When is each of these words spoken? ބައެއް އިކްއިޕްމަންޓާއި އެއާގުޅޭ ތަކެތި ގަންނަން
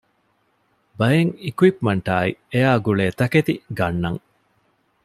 ބައެއް 0.97 1.33
އިކްއިޕްމަންޓާއި 1.43 2.31
އެއާގުޅޭ 2.51 3.03
ތަކެތި 3.19 3.53
ގަންނަން 3.77 4.21